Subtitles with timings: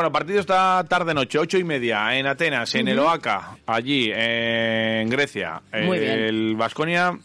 [0.00, 5.60] Bueno, partido esta tarde-noche, ocho y media, en Atenas, en el Oaca, allí, en Grecia.
[5.74, 6.18] Muy bien.
[6.20, 7.18] El Vasconia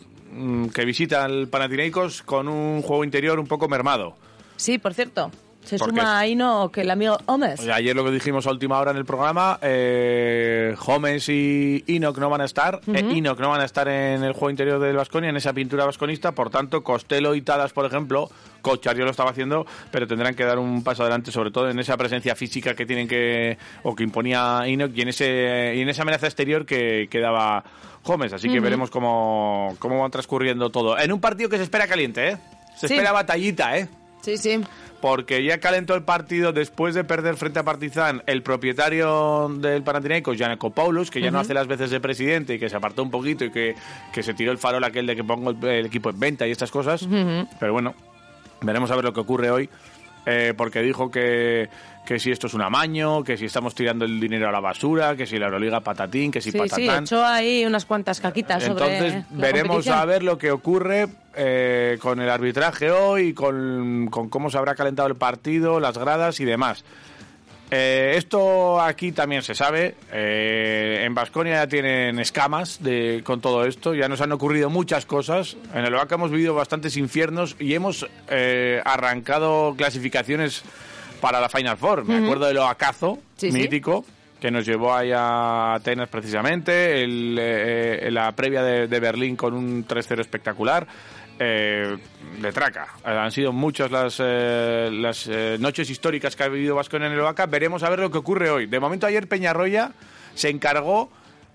[0.73, 4.17] que visita al Panathinaikos con un juego interior un poco mermado.
[4.57, 5.31] Sí, por cierto.
[5.65, 7.59] Se Porque suma ahí no que el amigo Gómez.
[7.67, 12.29] Ayer lo que dijimos a última hora en el programa, eh, Gómez y Enoch no
[12.29, 15.29] van a estar, eh, Enoch no van a estar en el juego interior del Vasconia,
[15.29, 18.29] en esa pintura vasconista, por tanto, Costello y Tadas, por ejemplo,
[18.61, 21.79] Cochar yo lo estaba haciendo, pero tendrán que dar un paso adelante, sobre todo en
[21.79, 25.89] esa presencia física que tienen que, o que imponía Enoch, y en, ese, y en
[25.89, 27.63] esa amenaza exterior que, que daba
[28.03, 30.97] Gómez, así que veremos cómo, cómo va transcurriendo todo.
[30.99, 32.37] En un partido que se espera caliente, ¿eh?
[32.75, 32.93] Se Sí.
[32.93, 33.87] espera batallita, ¿eh?
[34.21, 34.59] Sí, sí.
[35.05, 40.35] Porque ya calentó el partido después de perder frente a Partizan el propietario del Panathinaikos,
[40.35, 43.45] Gianakopoulos, que ya no hace las veces de presidente y que se apartó un poquito
[43.45, 43.75] y que,
[44.11, 46.51] que se tiró el farol aquel de que pongo el, el equipo en venta y
[46.51, 47.07] estas cosas.
[47.59, 47.93] Pero bueno,
[48.61, 49.69] veremos a ver lo que ocurre hoy,
[50.25, 51.69] eh, porque dijo que,
[52.05, 55.15] que si esto es un amaño, que si estamos tirando el dinero a la basura,
[55.15, 57.03] que si la Euroliga patatín, que si Sí, sí, patatán.
[57.03, 62.19] echó ahí unas cuantas caquitas sobre Entonces veremos a ver lo que ocurre eh, con
[62.21, 66.83] el arbitraje hoy, con, con cómo se habrá calentado el partido, las gradas y demás.
[67.71, 69.95] Eh, esto aquí también se sabe.
[70.11, 73.93] eh, en Vasconia ya tienen escamas de, con todo esto.
[73.95, 75.57] Ya nos han ocurrido muchas cosas.
[75.73, 80.63] En el Oaxaca hemos vivido bastantes infiernos y hemos eh, arrancado clasificaciones
[81.21, 82.05] para la Final Four.
[82.05, 83.57] Me acuerdo del Oacazo, Sí, sí.
[83.57, 84.05] mítico,
[84.39, 87.03] que nos llevó ahí a Atenas precisamente.
[87.03, 90.85] El, eh, eh, la previa de, de Berlín con un 3-0 espectacular.
[91.39, 91.97] Eh,
[92.41, 92.87] de traca.
[93.03, 97.19] Han sido muchas las, eh, las eh, noches históricas que ha vivido Vasco en el
[97.19, 97.45] Oaxaca.
[97.45, 98.67] Veremos a ver lo que ocurre hoy.
[98.67, 99.91] De momento ayer Peñarroya
[100.33, 101.09] se encargó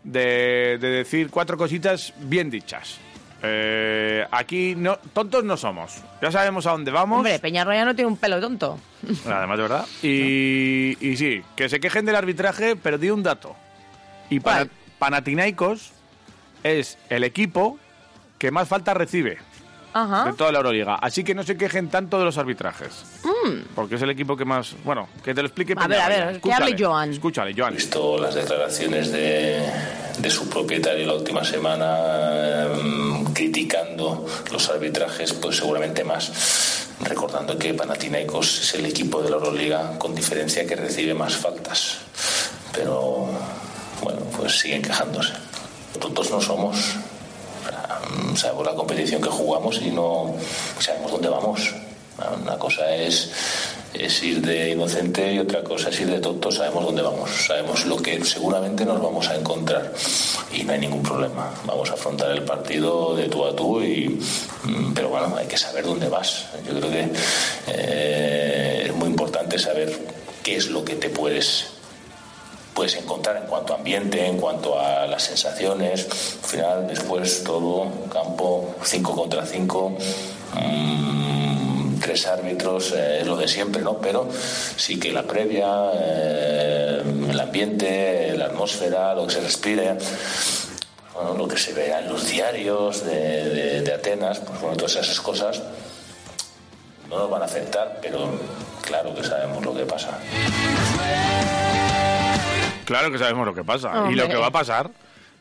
[0.04, 2.98] de, de decir cuatro cositas bien dichas.
[3.42, 6.02] Eh, aquí no, tontos no somos.
[6.20, 7.18] Ya sabemos a dónde vamos.
[7.18, 8.78] Hombre, Peñarroya no tiene un pelo tonto.
[9.26, 9.86] Además, de verdad.
[10.02, 13.56] Y, y sí, que se quejen del arbitraje, pero di un dato.
[14.28, 14.70] Y ¿Cuál?
[14.98, 15.92] Panathinaikos
[16.62, 17.78] es el equipo
[18.38, 19.38] que más falta recibe
[19.95, 20.34] de Ajá.
[20.37, 20.95] toda la Euroliga.
[20.97, 23.05] Así que no se quejen tanto de los arbitrajes.
[23.75, 24.75] Porque es el equipo que más...
[24.84, 25.78] Bueno, que te lo explique Mm.
[25.81, 27.11] A ver, a ver, que hable Escúchale, Joan.
[27.12, 27.75] Escúchale, Joan.
[27.75, 29.62] visto las declaraciones de,
[30.19, 36.89] de su propietario la última semana em, criticando los arbitrajes, pues seguramente más.
[37.01, 41.99] Recordando que Panathinaikos es el equipo de la Euroliga con diferencia que recibe más faltas.
[42.75, 43.28] Pero
[44.03, 45.33] bueno, pues siguen quejándose.
[45.99, 46.77] Tontos no somos.
[48.10, 50.34] Mm, Sabemos la competición que jugamos y no
[50.78, 51.75] sabemos dónde vamos.
[52.43, 53.31] Una cosa es,
[53.94, 56.53] es ir de inocente y otra cosa es ir de tonto.
[56.53, 59.93] Sabemos dónde vamos, sabemos lo que seguramente nos vamos a encontrar
[60.53, 61.50] y no hay ningún problema.
[61.65, 64.21] Vamos a afrontar el partido de tú a tú, y,
[64.65, 66.47] mm, pero bueno, hay que saber dónde vas.
[66.66, 67.09] Yo creo que
[67.69, 69.98] eh, es muy importante saber
[70.42, 71.66] qué es lo que te puedes
[72.80, 76.06] puedes encontrar en cuanto a ambiente, en cuanto a las sensaciones.
[76.42, 79.92] Al final, después todo, campo, 5 contra 5,
[82.00, 83.98] tres árbitros, eh, lo de siempre, ¿no?
[83.98, 84.26] Pero
[84.78, 89.98] sí que la previa, eh, el ambiente, la atmósfera, lo que se respire.
[91.36, 95.20] Lo que se vea en los diarios de, de- de Atenas, pues bueno, todas esas
[95.20, 95.60] cosas
[97.10, 98.21] no nos van a afectar, pero
[98.80, 100.16] claro que sabemos lo que pasa.
[102.91, 104.10] Claro que sabemos lo que pasa.
[104.10, 104.91] Y lo que va a pasar,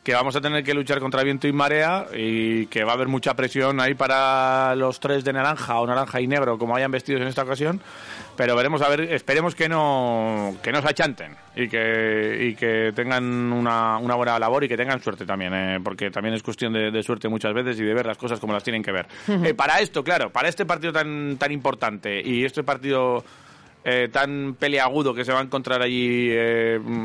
[0.03, 3.07] que vamos a tener que luchar contra viento y marea y que va a haber
[3.07, 7.23] mucha presión ahí para los tres de naranja o naranja y negro, como hayan vestidos
[7.23, 7.81] en esta ocasión.
[8.37, 12.93] Pero veremos a ver, esperemos que no, que no se achanten y que, y que
[12.95, 16.71] tengan una, una buena labor y que tengan suerte también, eh, porque también es cuestión
[16.71, 19.07] de, de suerte muchas veces y de ver las cosas como las tienen que ver.
[19.27, 23.23] Eh, para esto, claro, para este partido tan, tan importante y este partido
[23.83, 26.29] eh, tan peleagudo que se va a encontrar allí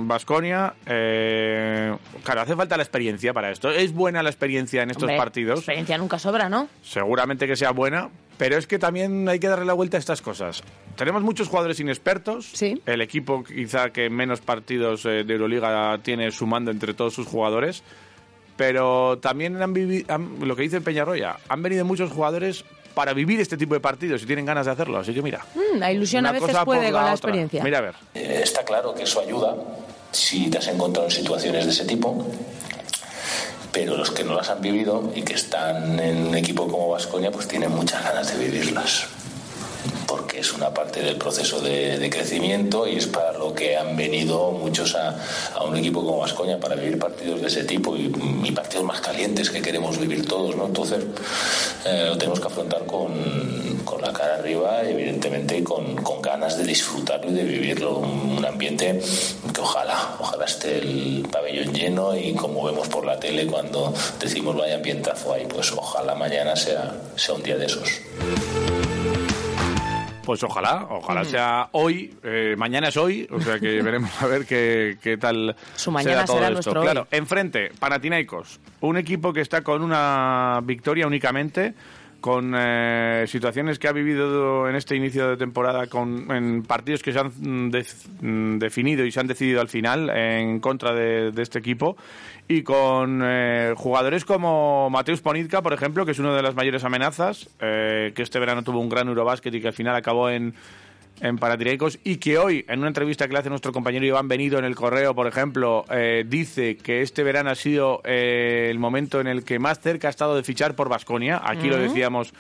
[0.07, 0.75] Vasconia.
[0.85, 3.71] claro, hace falta la experiencia para esto.
[3.71, 5.59] Es buena la experiencia en estos Hombre, partidos.
[5.61, 6.69] Experiencia nunca sobra, ¿no?
[6.83, 10.21] Seguramente que sea buena, pero es que también hay que darle la vuelta a estas
[10.21, 10.63] cosas.
[10.97, 12.51] Tenemos muchos jugadores inexpertos.
[12.53, 12.81] Sí.
[12.87, 17.83] El equipo quizá que menos partidos eh, de Euroliga tiene sumando entre todos sus jugadores.
[18.57, 23.57] Pero también han vivido, lo que dice Peñarroya, han venido muchos jugadores para vivir este
[23.57, 24.99] tipo de partidos y tienen ganas de hacerlo.
[24.99, 25.45] Así que mira.
[25.55, 27.13] Mm, la ilusión una a veces cosa puede por con la otra.
[27.15, 27.63] experiencia.
[27.65, 27.95] Mira a ver.
[28.15, 29.55] Eh, Está claro que eso ayuda
[30.13, 32.25] si te has encontrado en situaciones de ese tipo,
[33.73, 37.33] pero los que no las han vivido y que están en un equipo como Vasconia,
[37.33, 39.07] pues tienen muchas ganas de vivirlas.
[40.45, 44.95] Es una parte del proceso de, crecimiento y es para lo que han venido muchos
[44.95, 45.17] a,
[45.55, 48.13] a un equipo como Vasconia, para vivir partidos de ese tipo y,
[48.45, 50.55] y partidos más calientes que queremos vivir todos.
[50.55, 50.67] ¿no?
[50.67, 51.03] Entonces,
[51.87, 56.59] eh, lo tenemos que afrontar con, con la cara arriba y, evidentemente, con, con ganas
[56.59, 57.97] de disfrutarlo y de vivirlo.
[57.97, 59.01] Un, un ambiente
[59.55, 64.55] que ojalá, ojalá esté el pabellón lleno y como vemos por la tele cuando decimos
[64.55, 67.89] vaya ambientazo ahí, pues ojalá mañana sea, sea un día de esos.
[70.25, 74.47] Pues ojalá, ojalá sea hoy, eh, mañana es hoy, o sea que veremos a ver
[74.47, 76.55] qué, qué tal Su mañana será todo será esto.
[76.55, 76.87] nuestro hoy.
[76.87, 81.75] Claro, enfrente, Panathinaikos, un equipo que está con una victoria únicamente,
[82.25, 87.13] con eh, situaciones que ha vivido en este inicio de temporada, con en partidos que
[87.13, 91.33] se han mm, def- mm, definido y se han decidido al final en contra de,
[91.33, 91.99] de este equipo,
[92.49, 96.83] y con eh, jugadores como Mateus Ponitka, por ejemplo, que es una de las mayores
[96.85, 100.55] amenazas, eh, que este verano tuvo un gran Eurobásquet y que al final acabó en,
[101.21, 104.59] en Panathinaikos y que hoy, en una entrevista que le hace nuestro compañero Iván Benido
[104.59, 109.21] en el correo, por ejemplo, eh, dice que este verano ha sido eh, el momento
[109.21, 111.41] en el que más cerca ha estado de fichar por Vasconia.
[111.45, 112.33] Aquí lo decíamos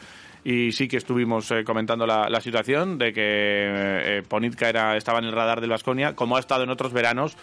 [0.44, 5.26] y sí que estuvimos eh, comentando la, la situación de que Ponitka era, estaba en
[5.26, 7.36] el radar del Vasconia, como ha estado en otros veranos.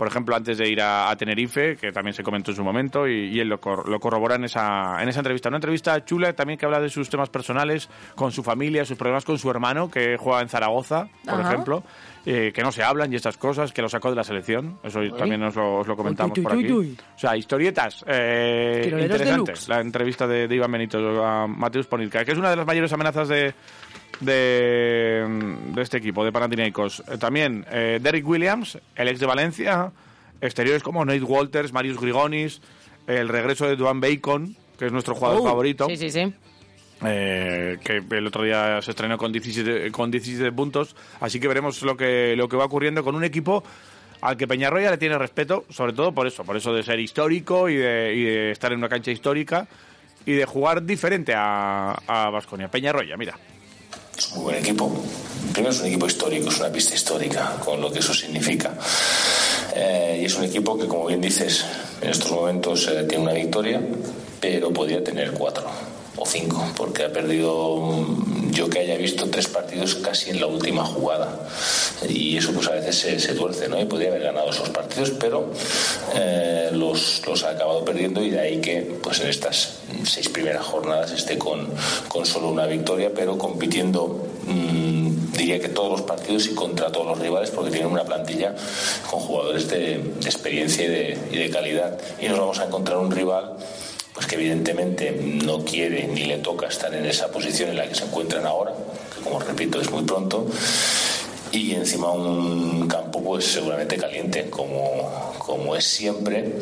[0.00, 3.06] Por ejemplo, antes de ir a, a Tenerife, que también se comentó en su momento,
[3.06, 5.50] y, y él lo, cor- lo corrobora en esa, en esa entrevista.
[5.50, 9.26] Una entrevista chula también que habla de sus temas personales, con su familia, sus problemas
[9.26, 11.52] con su hermano, que juega en Zaragoza, por Ajá.
[11.52, 11.82] ejemplo,
[12.24, 14.78] eh, que no se hablan y estas cosas, que lo sacó de la selección.
[14.82, 16.72] Eso también os lo, os lo comentamos Uy, uy, por aquí.
[16.72, 16.96] uy.
[17.16, 19.68] O sea, historietas eh, interesantes.
[19.68, 22.90] La entrevista de, de Iván Benito a Mateus Ponitka, que es una de las mayores
[22.94, 23.52] amenazas de,
[24.18, 25.26] de,
[25.74, 27.02] de este equipo, de Panathinaikos.
[27.08, 29.92] Eh, también eh, Derrick Williams, el ex de Valencia,
[30.40, 32.60] exteriores como Nate Walters, Marius Grigonis,
[33.06, 36.32] el regreso de Duane Bacon, que es nuestro jugador Uh, favorito, Sí, sí, sí.
[37.04, 41.82] eh, que el otro día se estrenó con 17, con 17 puntos, así que veremos
[41.82, 43.62] lo que, lo que va ocurriendo con un equipo
[44.20, 47.68] al que Peñarroya le tiene respeto, sobre todo por eso, por eso de ser histórico
[47.70, 49.66] y de, y de estar en una cancha histórica
[50.26, 52.68] y de jugar diferente a, a Vasconia.
[52.70, 53.34] Peñarroya, mira.
[54.20, 54.92] Es un muy buen equipo.
[55.54, 58.74] Primero es un equipo histórico, es una pista histórica, con lo que eso significa.
[59.74, 61.64] Eh, y es un equipo que, como bien dices,
[62.02, 63.80] en estos momentos eh, tiene una victoria,
[64.38, 65.70] pero podría tener cuatro
[66.20, 68.04] o cinco, porque ha perdido,
[68.50, 71.48] yo que haya visto tres partidos casi en la última jugada.
[72.06, 73.80] Y eso pues a veces se, se tuerce, ¿no?
[73.80, 75.50] Y podría haber ganado esos partidos, pero
[76.14, 80.64] eh, los, los ha acabado perdiendo y de ahí que pues en estas seis primeras
[80.66, 81.66] jornadas esté con,
[82.08, 87.06] con solo una victoria, pero compitiendo mm, diría que todos los partidos y contra todos
[87.06, 88.54] los rivales porque tienen una plantilla
[89.10, 91.98] con jugadores de, de experiencia y de, y de calidad.
[92.20, 93.56] Y nos vamos a encontrar un rival
[94.20, 95.12] pues que evidentemente
[95.42, 98.70] no quiere ni le toca estar en esa posición en la que se encuentran ahora,
[99.16, 100.46] que como repito es muy pronto,
[101.52, 106.52] y encima un campo pues seguramente caliente como, como es siempre.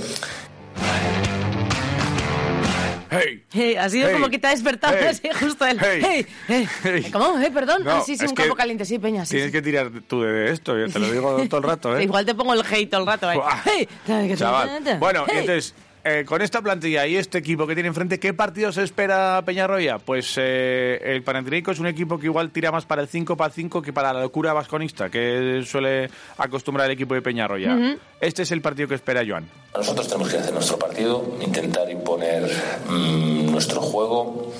[3.10, 3.42] ¡Hey!
[3.50, 4.14] Hey, ha sido Hey.
[4.14, 5.06] como que te ha despertado Hey.
[5.08, 5.80] así justo el...
[5.80, 6.26] Hey.
[6.46, 7.06] Hey.
[7.10, 7.40] ¿Cómo?
[7.40, 7.82] Eh, perdón.
[7.82, 9.24] No, ah, sí, sí, es un campo caliente, sí, Peña.
[9.24, 9.52] Sí, Tienes sí.
[9.52, 12.04] que tirar tú de esto, yo te lo digo todo el rato, ¿eh?
[12.04, 13.28] Igual te pongo el hate todo el rato.
[13.28, 13.88] ahí.
[14.36, 14.80] Chaval.
[15.00, 15.74] Bueno, entonces,
[16.04, 19.98] eh, con esta plantilla y este equipo que tiene enfrente, ¿qué partido se espera Peñarroya?
[19.98, 23.52] Pues eh, el Panathinaikos es un equipo que igual tira más para el 5 para
[23.52, 27.98] 5 que para la locura vasconista, que suele acostumbrar el equipo de Peñarroya.
[28.20, 29.48] Este es el partido que espera Joan.
[29.74, 32.50] Nosotros tenemos que hacer nuestro partido, intentar imponer
[32.88, 34.52] mm, nuestro juego,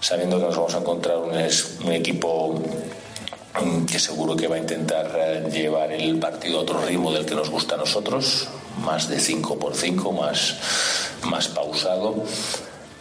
[0.00, 2.62] sabiendo que nos vamos a encontrar un, equipo
[3.86, 7.34] que seguro que va a intentar eh, llevar el partido a otro ritmo del que
[7.34, 8.48] nos gusta a nosotros,
[8.84, 10.56] más de 5 por 5, más,
[11.24, 12.24] más pausado.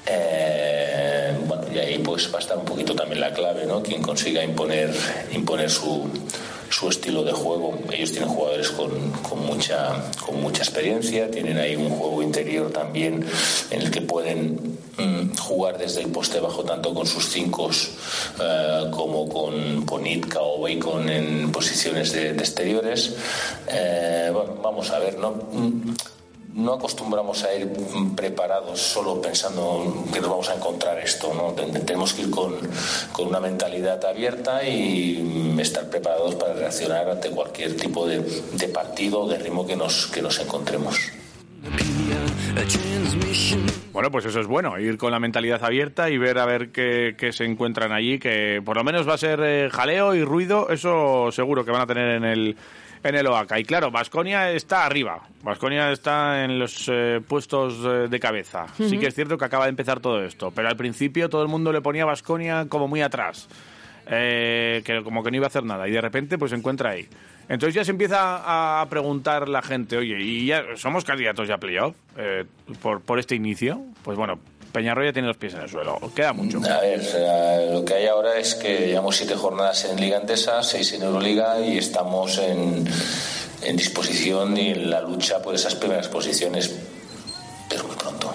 [0.05, 3.81] Eh, bueno, y ahí pues va a estar un poquito también la clave, ¿no?
[3.81, 4.93] Quien consiga imponer,
[5.31, 6.09] imponer su,
[6.71, 7.77] su estilo de juego.
[7.91, 13.25] Ellos tienen jugadores con, con mucha, con mucha experiencia, tienen ahí un juego interior también
[13.69, 18.87] en el que pueden mm, jugar desde el poste bajo tanto con sus cinco eh,
[18.91, 23.13] como con Ponitka Nitka o Bacon en posiciones de, exteriores.
[23.67, 25.35] Eh, bueno, vamos a ver, ¿no?
[26.53, 27.69] No acostumbramos a ir
[28.15, 31.53] preparados solo pensando que nos vamos a encontrar esto, ¿no?
[31.53, 32.55] Tenemos que ir con,
[33.11, 39.21] con una mentalidad abierta y estar preparados para reaccionar ante cualquier tipo de, de partido
[39.21, 40.97] o de ritmo que nos, que nos encontremos.
[43.93, 47.29] Bueno, pues eso es bueno, ir con la mentalidad abierta y ver a ver qué,
[47.31, 51.31] se encuentran allí, que por lo menos va a ser eh, jaleo y ruido, eso
[51.31, 52.55] seguro que van a tener en el,
[53.03, 53.59] en el OACA.
[53.59, 55.21] Y claro, Vasconia está arriba.
[55.43, 58.67] Vasconia está en los eh, puestos eh, de cabeza.
[58.77, 61.47] Sí que es cierto que acaba de empezar todo esto, pero al principio todo el
[61.47, 63.47] mundo le ponía a Vasconia como muy atrás.
[64.07, 66.91] Eh, que como que no iba a hacer nada y de repente pues se encuentra
[66.91, 67.07] ahí.
[67.47, 71.57] Entonces ya se empieza a preguntar la gente, oye, ¿y ya somos candidatos ya a
[71.59, 71.95] playoff
[72.81, 73.81] por, por este inicio?
[74.03, 74.39] Pues bueno,
[74.71, 75.99] Peñarroya tiene los pies en el suelo.
[76.15, 76.59] Queda mucho.
[76.69, 80.93] A ver, lo que hay ahora es que llevamos siete jornadas en Liga Antesa, seis
[80.93, 82.87] en Euroliga y estamos en,
[83.63, 86.73] en disposición y en la lucha por esas primeras posiciones,
[87.69, 88.33] pero muy pronto.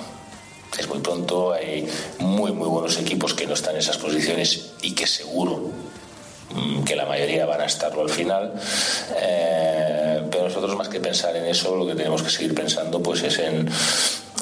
[0.79, 1.89] Es muy pronto, hay
[2.19, 5.71] muy, muy buenos equipos que no están en esas posiciones y que seguro
[6.55, 8.53] mm, que la mayoría van a estarlo al final.
[9.17, 13.23] Eh, pero nosotros más que pensar en eso, lo que tenemos que seguir pensando pues
[13.23, 13.69] es en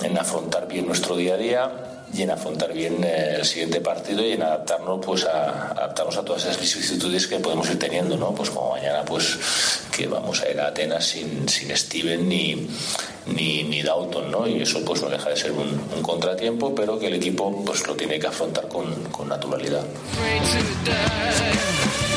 [0.02, 1.72] en afrontar bien nuestro día a día
[2.12, 6.44] y en afrontar bien el siguiente partido y en adaptarnos pues a adaptarnos a todas
[6.44, 9.38] esas vicisitudes que podemos ir teniendo no pues como mañana pues
[9.94, 12.68] que vamos a ir a Atenas sin, sin Steven ni,
[13.26, 17.08] ni, ni Dalton no y eso pues no deja de ser un, contratiempo pero que
[17.08, 19.84] el equipo pues lo tiene que afrontar con, con naturalidad.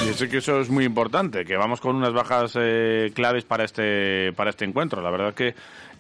[0.10, 3.64] Y sé que eso es muy importante que vamos con unas bajas eh, claves para
[3.66, 5.02] este para este encuentro.
[5.02, 5.56] La verdad que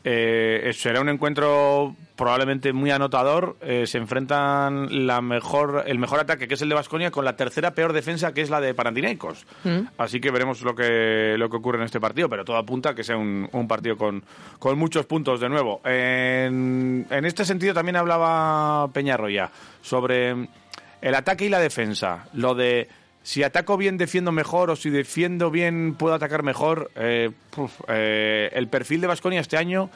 [0.09, 3.57] eh, será un encuentro probablemente muy anotador.
[3.59, 7.35] Eh, se enfrentan la mejor, el mejor ataque, que es el de Vasconia, con la
[7.35, 9.45] tercera peor defensa, que es la de Panathinaikos.
[9.65, 9.79] Mm.
[9.97, 12.95] Así que veremos lo que, lo que ocurre en este partido, pero todo apunta a
[12.95, 14.23] que sea un, partido con,
[14.59, 15.81] con, muchos puntos de nuevo.
[15.83, 20.47] En, en este sentido también hablaba Peñarroya sobre
[21.01, 22.29] el ataque y la defensa.
[22.31, 22.87] Lo de
[23.27, 27.29] si ataco bien defiendo mejor o si defiendo bien puedo atacar mejor, eh,
[27.89, 29.89] eh, el perfil de Vasconia este año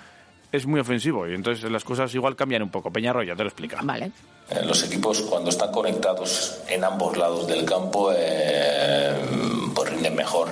[0.52, 2.92] es muy ofensivo y entonces las cosas igual cambian un poco.
[2.92, 3.80] Peñarroya te lo explica.
[3.84, 4.12] Vale.
[4.50, 8.12] Eh, los equipos cuando están conectados en ambos lados del campo
[9.76, 10.50] pues rinden mejor.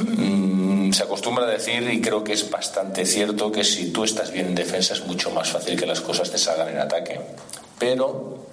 [0.00, 4.32] Mm, se acostumbra a decir, y creo que es bastante cierto, que si tú estás
[4.32, 7.20] bien en defensa es mucho más fácil que las cosas te salgan en ataque.
[7.78, 8.48] Pero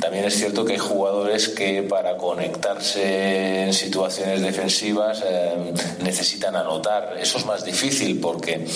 [0.00, 7.16] también es cierto que hay jugadores que para conectarse en situaciones defensivas eh, necesitan anotar.
[7.18, 8.66] Eso es más difícil porque,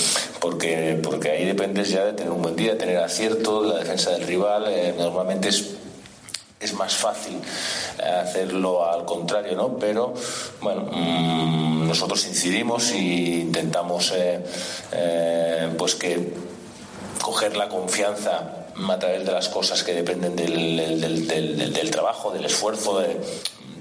[0.41, 4.27] porque, porque ahí dependes ya de tener un buen día, tener acierto, la defensa del
[4.27, 4.65] rival.
[4.69, 5.75] Eh, normalmente es
[6.61, 7.37] es más fácil
[8.03, 9.77] eh, hacerlo al contrario, ¿no?
[9.77, 10.15] Pero
[10.61, 14.13] bueno, mm, nosotros incidimos e intentamos
[15.77, 16.33] pues que
[17.23, 18.58] coger la confianza
[18.89, 23.03] a través de las cosas que dependen del, del, trabajo, del esfuerzo.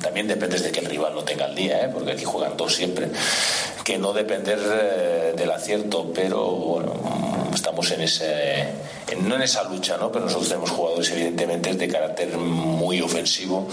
[0.02, 1.90] también dependes de que el rival no tenga el día, ¿eh?
[1.94, 3.10] porque aquí juegan dos siempre.
[3.84, 6.94] Que no depender eh, del acierto, pero bueno,
[7.54, 8.68] estamos en ese,
[9.22, 10.12] no en esa lucha, ¿no?
[10.12, 13.68] pero nosotros tenemos jugadores evidentemente de carácter muy ofensivo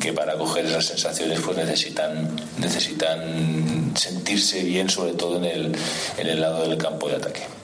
[0.00, 5.76] que para coger esas sensaciones pues necesitan, necesitan sentirse bien, sobre todo en el,
[6.18, 7.55] en el lado del campo de ataque.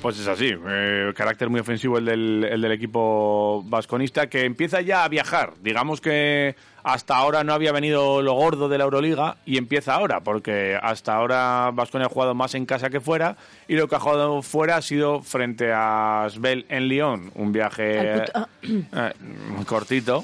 [0.00, 4.82] Pues es así, eh, carácter muy ofensivo el del, el del equipo vasconista que empieza
[4.82, 5.54] ya a viajar.
[5.62, 6.54] Digamos que
[6.84, 11.14] hasta ahora no había venido lo gordo de la Euroliga y empieza ahora, porque hasta
[11.14, 14.76] ahora Vasconia ha jugado más en casa que fuera y lo que ha jugado fuera
[14.76, 19.12] ha sido frente a Svel en Lyon, un viaje eh,
[19.66, 20.22] cortito.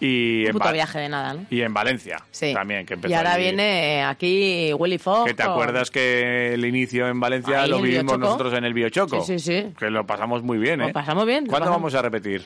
[0.00, 2.18] Y en viaje de nada, Y en Valencia
[2.52, 2.84] también.
[2.84, 5.26] Que y ahora viene aquí Willy Fox.
[5.26, 9.22] Que te acuerdas que el inicio en Valencia lo vivimos nosotros en el Biochoco.
[9.22, 9.72] Sí, sí, sí.
[9.78, 10.88] Que lo pasamos muy bien, ¿eh?
[10.88, 11.46] Lo pasamos bien.
[11.46, 12.44] ¿Cuándo vamos a repetir?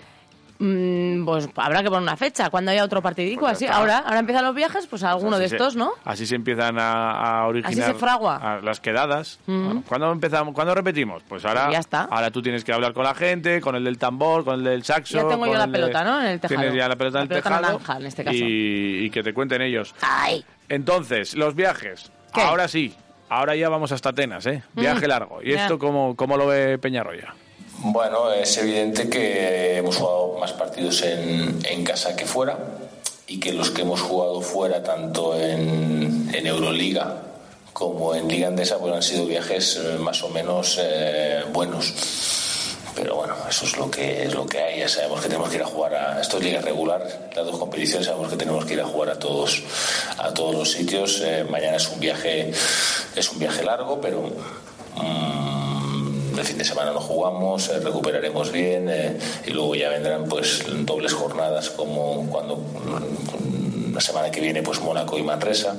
[0.61, 3.67] Mm, pues habrá que poner una fecha, cuando haya otro partidico, pues así.
[3.67, 5.93] Ahora, ahora empiezan los viajes, pues alguno de estos, ¿no?
[6.05, 7.95] Así se empiezan a, originar
[8.63, 9.39] las quedadas.
[9.47, 9.81] Mm.
[9.81, 11.23] ¿cuándo, empezamos, ¿Cuándo repetimos?
[11.29, 12.03] Pues ahora, pues ya está.
[12.11, 14.85] ahora tú tienes que hablar con la gente, con el del tambor, con el del
[14.85, 15.17] saxo.
[15.17, 16.21] Ya tengo yo la pelota, ¿no?
[16.21, 16.61] En el tejado.
[16.61, 17.81] Tienes ya la pelota en el tejado.
[17.97, 18.37] en este caso.
[18.37, 19.95] Y, que te cuenten ellos.
[20.03, 20.45] ¡Ay!
[20.69, 22.11] Entonces, los viajes.
[22.33, 22.95] Ahora sí.
[23.31, 24.63] Ahora ya vamos hasta Atenas, ¿eh?
[24.73, 25.11] Viaje mm.
[25.11, 25.41] largo.
[25.43, 27.35] ¿Y esto cómo, cómo lo ve Peñarroya?
[27.81, 32.59] Bueno, es evidente que hemos jugado más partidos en, en casa que fuera
[33.29, 37.23] y que los que hemos jugado fuera, tanto en, en Euroliga
[37.73, 41.95] como en Liga Andesa, pues han sido viajes eh, más o menos eh, buenos.
[42.97, 44.81] pero bueno, eso es lo que es lo que hay.
[44.81, 47.59] Ya sabemos que tenemos que ir a jugar a esto es liga regular, las dos
[47.59, 49.63] competiciones sabemos que tenemos que ir a jugar a todos
[50.17, 51.21] a todos los sitios.
[51.25, 52.51] Eh, mañana es un viaje
[53.15, 54.23] es un viaje largo, pero
[54.97, 55.68] mm,
[56.39, 60.65] el fin de semana no jugamos, eh, recuperaremos bien eh, y luego ya vendrán pues
[60.85, 65.77] dobles jornadas como cuando mm, la semana que viene pues Mónaco y Manresa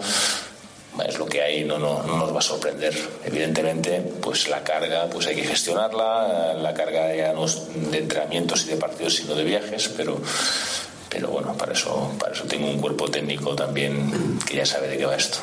[1.07, 2.93] es lo que hay, no, no, no, nos va a sorprender.
[3.23, 8.69] Evidentemente, pues la carga pues hay que gestionarla, la carga ya no de entrenamientos y
[8.69, 10.17] de partidos, sino de viajes, pero,
[11.09, 14.97] pero bueno, para eso, para eso tengo un cuerpo técnico también que ya sabe de
[14.97, 15.39] qué va esto.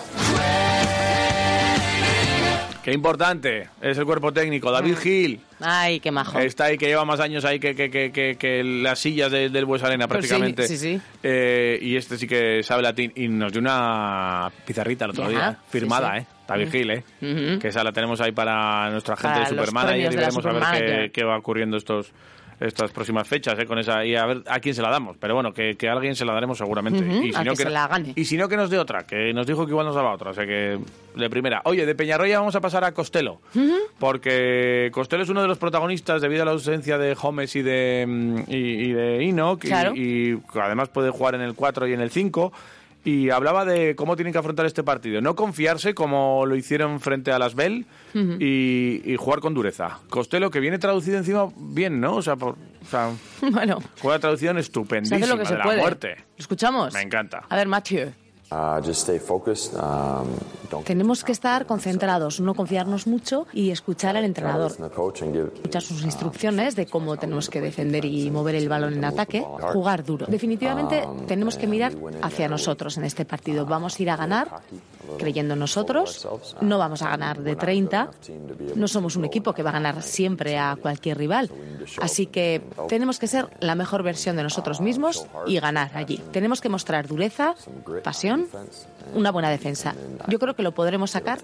[2.86, 4.70] Qué importante es el cuerpo técnico.
[4.70, 5.40] David Gil.
[5.58, 6.38] Ay, qué majo.
[6.38, 9.64] Está ahí, que lleva más años ahí que, que, que, que las sillas de, del
[9.64, 10.68] Buesalena Pues prácticamente.
[10.68, 11.00] sí, sí, sí.
[11.20, 13.12] Eh, y este sí que sabe latín.
[13.16, 16.20] Y nos dio una pizarrita el otro Ajá, día, firmada, sí.
[16.20, 16.26] ¿eh?
[16.46, 17.04] David Gil, ¿eh?
[17.22, 17.58] Ujú.
[17.58, 21.10] Que esa la tenemos ahí para nuestra gente Para de premios y veremos a ver
[21.10, 22.12] qué va ocurriendo estos
[22.58, 23.66] estas próximas fechas ¿eh?
[23.66, 25.16] con esa y a ver a quién se la damos.
[25.18, 27.04] Pero bueno que, que a alguien se la daremos seguramente.
[27.24, 28.12] Y si no que se la gane.
[28.16, 30.30] y si no que nos dé otra que nos dijo que igual nos daba otra
[30.30, 30.78] o sea que
[31.14, 31.60] de primera.
[31.64, 33.40] Oye de Peñarroya vamos a pasar a Costello
[33.98, 38.04] porque Costello es uno de los protagonistas debido a la ausencia de Holmes y de
[38.06, 40.00] mm, y, y de Enoch y-
[40.32, 42.52] y, además puede jugar en el 4 y en el 5
[43.06, 45.20] y hablaba de cómo tienen que afrontar este partido.
[45.20, 50.00] No confiarse como lo hicieron frente a las Bell y, y jugar con dureza.
[50.10, 52.16] Costello, que viene traducido encima bien, ¿no?
[52.16, 53.10] O sea, por, o sea
[53.52, 55.80] bueno, juega traducción se estupendísima hace lo que de se la puede.
[55.80, 56.16] muerte.
[56.18, 56.92] ¿Lo escuchamos?
[56.94, 57.44] Me encanta.
[57.48, 58.12] A ver, Mathieu.
[58.50, 58.80] Uh.
[59.76, 64.72] Um, Tenemos que estar concentrados, no confiarnos mucho y escuchar al entrenador.
[64.72, 70.04] Escuchar sus instrucciones de cómo tenemos que defender y mover el balón en ataque, jugar
[70.04, 70.26] duro.
[70.26, 73.66] Definitivamente tenemos que mirar hacia nosotros en este partido.
[73.66, 74.62] Vamos a ir a ganar
[75.18, 76.28] creyendo en nosotros.
[76.60, 78.10] No vamos a ganar de 30.
[78.74, 81.50] No somos un equipo que va a ganar siempre a cualquier rival.
[82.00, 86.20] Así que tenemos que ser la mejor versión de nosotros mismos y ganar allí.
[86.32, 87.54] Tenemos que mostrar dureza,
[88.02, 88.35] pasión,
[89.14, 89.94] una buena defensa.
[90.28, 91.38] Yo creo que lo podremos sacar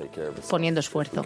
[0.50, 1.24] poniendo esfuerzo.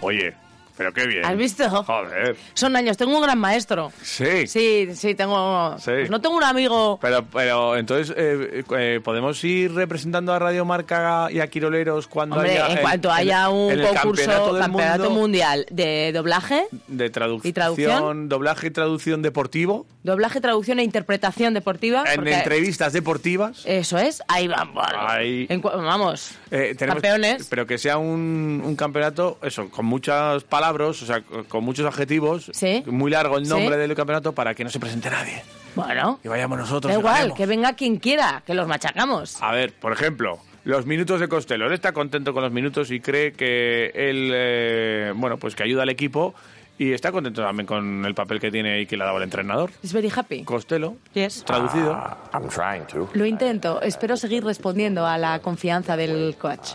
[0.00, 0.34] Oye,
[0.78, 1.24] pero qué bien.
[1.26, 1.68] ¿Has visto?
[1.68, 2.36] Joder.
[2.54, 2.96] Son años.
[2.96, 3.92] Tengo un gran maestro.
[4.02, 4.46] Sí.
[4.46, 5.76] Sí, sí, tengo.
[5.78, 5.90] Sí.
[5.90, 6.98] pues no tengo un amigo.
[7.02, 12.36] Pero, pero entonces, eh, eh, ¿podemos ir representando a Radio Marca y a Quiroleros cuando
[12.36, 12.74] Hombre, haya...
[12.74, 18.28] en cuanto haya un el concurso, campeonato mundial de doblaje, de traducción, ¿Y traducción?
[18.28, 22.04] doblaje y traducción deportivo, doblaje, traducción e interpretación deportiva.
[22.12, 23.62] en entrevistas deportivas.
[23.66, 24.86] Eso es, ahí vamos.
[24.96, 25.46] Ahí.
[25.48, 26.32] En cua- vamos.
[26.52, 27.46] Eh, tenemos- Campeones.
[27.50, 32.50] Pero que sea un, un campeonato, eso, con muchas palabras, o sea, con muchos adjetivos,
[32.52, 32.82] Sí.
[32.86, 33.80] muy largo el nombre Sí.
[33.80, 35.42] del campeonato para que no se presente nadie.
[35.74, 36.92] Bueno, Y vayamos nosotros.
[36.92, 37.36] da igual, ganemos.
[37.38, 39.40] que venga quien quiera, que los machacamos.
[39.42, 41.66] A ver, por ejemplo, los minutos de Costello.
[41.66, 45.82] Él está contento con los minutos y cree que él, eh, bueno, pues que ayuda
[45.84, 46.34] al equipo
[46.78, 49.24] y está contento también con el papel que tiene y que le ha dado el
[49.24, 49.70] entrenador.
[49.82, 50.44] Es very happy.
[50.44, 51.44] Costello, Yes.
[51.44, 51.92] traducido.
[51.92, 53.08] Uh, I'm trying to.
[53.14, 53.80] Lo intento.
[53.82, 56.70] Espero seguir respondiendo a la confianza del coach.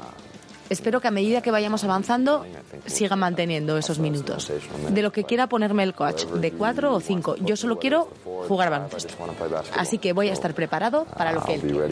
[0.73, 2.43] Espero que a medida que vayamos avanzando
[2.88, 4.51] siga manteniendo esos minutos.
[4.89, 7.36] De lo que quiera ponerme el coach, de cuatro o cinco.
[7.36, 8.09] Yo solo quiero
[8.47, 9.13] jugar I baloncesto.
[9.75, 11.88] Así que voy a estar preparado para lo que él quiera.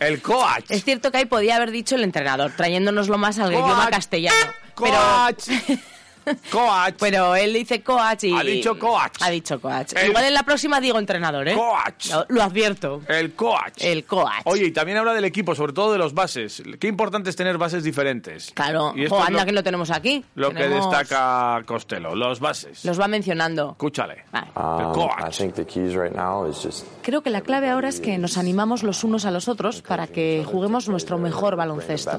[0.00, 0.64] El coach.
[0.68, 3.64] Es cierto que ahí podía haber dicho el entrenador, trayéndonoslo más al Coach.
[3.64, 4.36] idioma castellano.
[4.76, 5.78] Pero,
[6.50, 6.50] Coach.
[6.50, 6.94] coach.
[6.98, 8.34] pero él dice coach y...
[8.34, 9.14] Ha dicho coach.
[9.20, 9.92] Ha dicho coach.
[9.96, 11.54] El- Igual en la próxima digo entrenador, ¿eh?
[11.54, 12.10] Coach.
[12.10, 13.02] Lo, lo advierto.
[13.08, 13.74] El coach.
[13.78, 14.28] El coach.
[14.44, 16.62] Oye, y también habla del equipo, sobre todo de los bases.
[16.78, 18.50] Qué importante es tener bases diferentes.
[18.54, 18.92] Claro.
[18.94, 20.24] Y esto Jo, es anda lo, que lo tenemos aquí.
[20.34, 22.84] lo que Tenemos- destaca Costello, los bases.
[22.84, 23.70] Los va mencionando.
[23.72, 24.24] Escúchale.
[24.32, 24.48] Vale.
[24.56, 25.12] El Um, coach.
[25.20, 28.18] I think the keys right now is just Creo que la clave ahora es que
[28.18, 32.18] nos animamos los unos a los otros para que juguemos nuestro mejor baloncesto.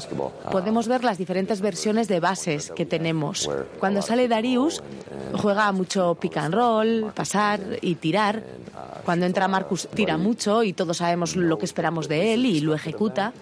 [0.52, 3.50] Podemos ver las diferentes versiones de bases que tenemos.
[3.80, 4.82] Cuando sale Darius,
[5.34, 8.44] juega mucho pick and roll, pasar y tirar.
[9.04, 12.74] Cuando entra Marcus, tira mucho y todos sabemos lo que esperamos de él y lo
[12.76, 13.34] ejecuta.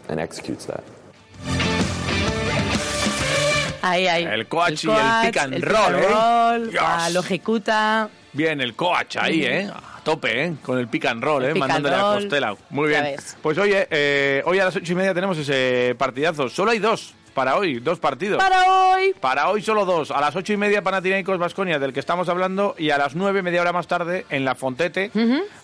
[3.82, 4.24] Ahí, ahí.
[4.24, 6.08] El coach y el pick and el roll, ¿eh?
[6.08, 8.10] roll, lo ejecuta.
[8.34, 9.70] Bien, el coach ahí, ¿eh?
[9.74, 10.54] A tope, ¿eh?
[10.62, 11.60] Con el pick and roll, El ¿eh?
[11.60, 12.22] Mandándole a roll.
[12.24, 12.58] Costello.
[12.70, 13.16] Muy bien.
[13.42, 16.50] Pues oye, eh, hoy a las ocho y media tenemos ese partidazo.
[16.50, 18.40] Solo hay dos para hoy, dos partidos.
[18.40, 19.14] Para hoy.
[19.22, 20.10] Para hoy solo dos.
[20.10, 23.44] A las ocho y media Panathinaikos Vasconia, del que estamos hablando, y a las nueve,
[23.44, 25.12] media hora más tarde, en la Fontete,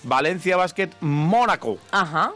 [0.04, 1.80] Valencia Basket Mónaco.
[1.90, 2.34] Ajá.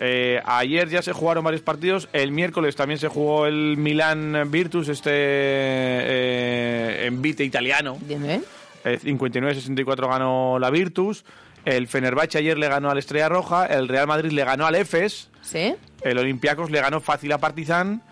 [0.00, 2.10] Eh, ayer ya se jugaron varios partidos.
[2.12, 7.96] El miércoles también se jugó el Milan Virtus, este eh, envite italiano.
[8.02, 8.42] Dime.
[8.84, 11.24] Eh, 59-64 ganó la Virtus.
[11.64, 13.64] El Fenerbahce ayer le ganó al Estrella Roja.
[13.64, 15.30] El Real Madrid le ganó al Efes.
[15.40, 15.74] ¿Sí?
[16.02, 18.02] El Olympiacos le ganó fácil a Partizan.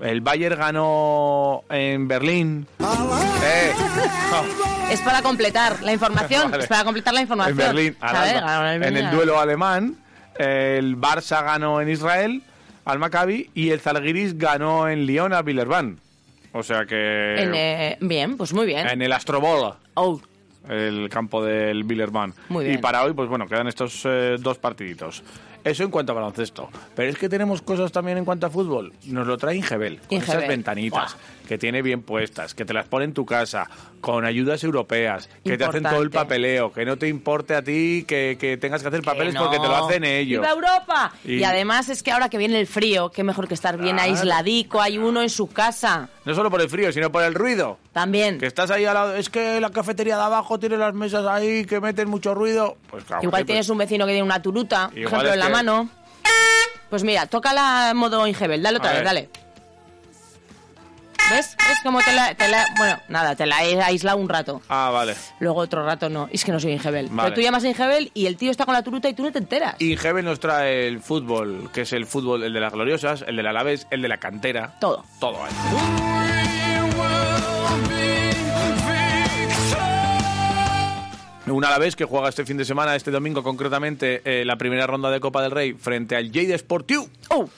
[0.00, 2.66] El Bayern ganó en Berlín.
[2.80, 3.72] Eh,
[4.90, 6.50] Es para completar la información.
[6.50, 6.62] Vale.
[6.62, 7.58] Es para completar la información.
[7.60, 7.96] en Berlín,
[8.82, 9.96] en el duelo alemán.
[10.38, 12.42] El Barça ganó en Israel
[12.84, 15.98] al Maccabi y el Zalgiris ganó en Lyon al Villerban.
[16.52, 18.86] O sea que En, eh, bien, pues muy bien.
[18.88, 19.76] en el Astrobola.
[19.94, 20.20] Oh,
[20.68, 22.32] el campo del Villerban.
[22.48, 22.78] Muy bien.
[22.78, 25.22] Y para hoy, pues bueno, quedan estos eh, dos partiditos.
[25.64, 26.68] Eso en cuanto a baloncesto.
[26.94, 28.92] Pero es que tenemos cosas también en cuanto a fútbol.
[29.06, 30.00] Nos lo trae Ingebel.
[30.08, 31.16] Con esas ventanitas
[31.46, 33.68] que tiene bien puestas, que te las pone en tu casa,
[34.02, 38.04] con ayudas europeas, que te hacen todo el papeleo, que no te importe a ti
[38.06, 40.40] que, que tengas que hacer papeles que porque te lo hacen ellos.
[40.42, 41.12] ¡Viva Europa!
[41.24, 41.44] Y- Y...
[41.44, 44.12] además es que ahora que viene el frío, qué mejor que estar bien Claro.
[44.12, 46.10] aisladico, hay uno en su casa.
[46.28, 47.78] No solo por el frío, sino por el ruido.
[47.90, 48.38] También.
[48.38, 49.14] Que estás ahí al lado.
[49.16, 52.76] Es que la cafetería de abajo tiene las mesas ahí que meten mucho ruido.
[52.90, 53.22] Pues claro.
[53.22, 55.88] Igual tienes un vecino que tiene una turuta, por ejemplo, en la mano.
[56.90, 59.06] Pues mira, tócala en modo Ingebel, dale otra A vez, ver.
[59.06, 59.30] dale.
[61.30, 61.56] ¿Ves?
[61.58, 64.62] ¿Ves cómo te la, te la- Bueno, nada, te la he aislado un rato.
[64.68, 65.14] Ah, vale.
[65.40, 66.28] Luego otro rato no.
[66.32, 67.08] Es que no soy Ingebel.
[67.10, 67.28] Vale.
[67.30, 69.30] Pero tú llamas a Ingebel y el tío está con la turuta y tú no
[69.32, 69.76] te enteras.
[69.80, 73.46] Ingebel nos trae el fútbol, que es el fútbol, el de las gloriosas, el del
[73.46, 74.76] Alavés, el de la cantera.
[74.80, 75.04] Todo.
[75.20, 75.52] Todo ahí.
[81.50, 85.10] Un Alavés que juega este fin de semana, este domingo concretamente, eh, la primera ronda
[85.10, 87.08] de Copa del Rey frente al Lleida Sportiu.
[87.30, 87.48] ¡Oh!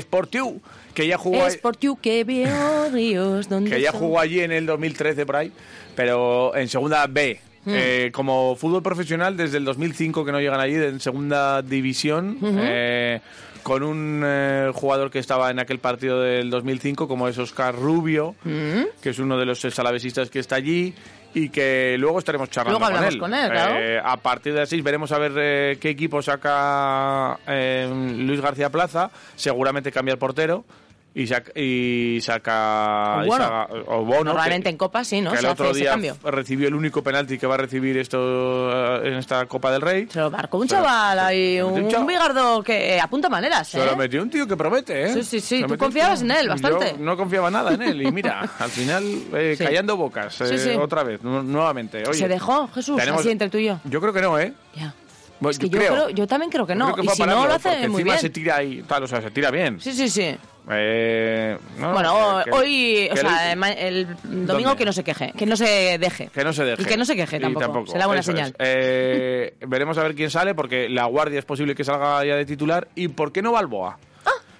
[0.00, 0.60] Sportiu,
[1.02, 1.46] que ya jugó...
[1.46, 5.24] Es por ti que veo ríos donde que ya son- jugó allí en el 2013
[5.26, 5.52] por ahí,
[5.94, 7.40] pero en segunda B.
[7.64, 7.72] Hmm.
[7.74, 13.20] Eh, como fútbol profesional desde el 2005 que no llegan allí, en segunda división, eh,
[13.62, 18.34] con un eh, jugador que estaba en aquel partido del 2005, como es Oscar Rubio,
[18.44, 18.84] Hmm.
[19.02, 20.94] que es uno de los salavesistas que está allí
[21.34, 23.18] y que luego estaremos charlando Luego con él.
[23.18, 23.74] con él, claro.
[23.78, 28.70] Eh, a partir de así veremos a ver eh, qué equipo saca eh, Luis García
[28.70, 30.64] Plaza, seguramente cambia el portero.
[31.14, 35.30] Y saca, y saca, O y saca- o Bono, Normalmente que- en Copa sí, ¿no?
[35.32, 38.70] que el Se otro día recibió el único penalti que va a recibir esto
[39.02, 40.06] eh, en esta Copa del Rey.
[40.10, 43.28] Se lo marcó un Se lo- chaval ahí, lo un, un bigardo que eh, apunta
[43.28, 43.96] maneras, Se lo ¿eh?
[43.96, 45.12] metió un tío que promete, ¿eh?
[45.14, 46.92] Sí, sí, sí, lo tú confiabas en él bastante.
[46.96, 49.64] Yo no confiaba nada en él y mira, al final eh, Sí.
[49.64, 50.76] callando bocas, eh, Sí, sí.
[50.78, 52.02] otra vez, nu- nuevamente.
[52.08, 53.80] Oye, ¿Se dejó, Jesús, tenemos- así entre tú y yo?
[53.84, 54.52] Yo creo que no, ¿eh?
[54.76, 54.94] Ya.
[55.40, 55.92] Bueno, Es que yo yo, creo.
[55.94, 56.92] creo- yo también creo que no.
[56.92, 58.18] creo que y si no, lo hace muy encima bien.
[58.18, 59.80] se tira ahí, tal, o sea, se tira bien.
[59.80, 60.36] Sí, sí, sí.
[60.70, 64.76] Eh, no, Bueno, que- hoy, que o sea, el domingo ¿Dónde?
[64.76, 66.28] que no se queje, que no se deje.
[66.28, 66.82] Que no se deje.
[66.82, 67.86] Y que no se queje Y tampoco.
[67.86, 68.54] Será buena señal.
[68.58, 72.44] Eh, veremos a ver quién sale, porque la Guardia es posible que salga ya de
[72.44, 72.88] titular.
[72.94, 73.98] ¿Y por qué no Balboa?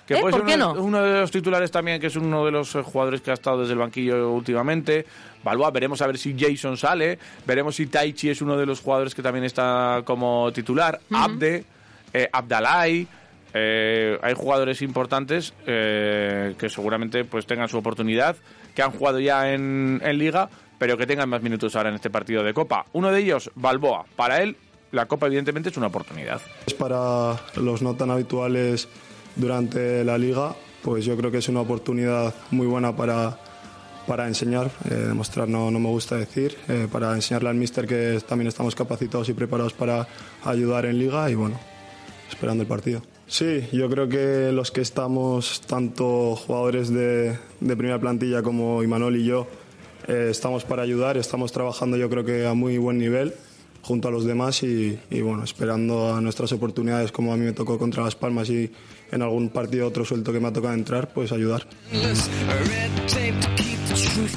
[0.06, 0.20] Que ¿eh?
[0.22, 0.82] puede ¿Por ser qué uno, no?
[0.82, 3.74] uno de los titulares también, que es uno de los jugadores que ha estado desde
[3.74, 5.04] el banquillo últimamente.
[5.44, 7.18] Balboa, veremos a ver si Jason sale.
[7.44, 10.98] Veremos si Taichi es uno de los jugadores que también está como titular.
[11.12, 11.64] Abde,
[12.14, 13.06] eh, Abdalai.
[13.54, 18.36] Eh, hay jugadores importantes eh, que seguramente pues tengan su oportunidad,
[18.74, 22.10] que han jugado ya en, en Liga, pero que tengan más minutos ahora en este
[22.10, 22.86] partido de Copa.
[22.92, 24.04] Uno de ellos, Balboa.
[24.16, 24.56] Para él,
[24.92, 26.40] la Copa evidentemente es una oportunidad.
[26.66, 28.88] Es para los no tan habituales
[29.36, 33.38] durante la liga, pues yo creo que es una oportunidad muy buena para,
[34.06, 38.20] para enseñar, eh, demostrar no, no me gusta decir, eh, para enseñarle al míster que
[38.26, 40.06] también estamos capacitados y preparados para
[40.44, 41.58] ayudar en liga y bueno,
[42.30, 43.02] esperando el partido.
[43.28, 49.16] Sí, yo creo que los que estamos, tanto jugadores de, de primera plantilla como Imanol
[49.16, 49.46] y yo,
[50.06, 53.34] eh, estamos para ayudar, estamos trabajando yo creo que a muy buen nivel
[53.82, 57.52] junto a los demás y, y, bueno, esperando a nuestras oportunidades como a mí me
[57.52, 58.70] tocó contra Las Palmas y
[59.12, 61.66] en algún partido otro suelto que me ha tocado entrar, pues ayudar.